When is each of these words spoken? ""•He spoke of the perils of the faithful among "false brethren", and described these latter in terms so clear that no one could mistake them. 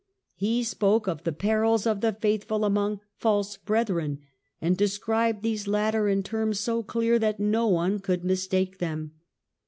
""•He 0.33 0.63
spoke 0.63 1.05
of 1.07 1.25
the 1.25 1.31
perils 1.31 1.85
of 1.85 2.01
the 2.01 2.11
faithful 2.11 2.65
among 2.65 3.01
"false 3.17 3.55
brethren", 3.57 4.17
and 4.59 4.75
described 4.75 5.43
these 5.43 5.67
latter 5.67 6.09
in 6.09 6.23
terms 6.23 6.59
so 6.59 6.81
clear 6.81 7.19
that 7.19 7.39
no 7.39 7.67
one 7.67 7.99
could 7.99 8.23
mistake 8.25 8.79
them. 8.79 9.11